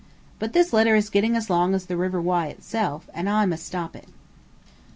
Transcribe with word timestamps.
But 0.39 0.53
this 0.53 0.73
letter 0.73 0.95
is 0.95 1.11
getting 1.11 1.35
as 1.35 1.47
long 1.47 1.75
as 1.75 1.85
the 1.85 1.95
River 1.95 2.19
Wye 2.19 2.47
itself, 2.47 3.07
and 3.13 3.29
I 3.29 3.45
must 3.45 3.67
stop 3.67 3.95
it. 3.95 4.07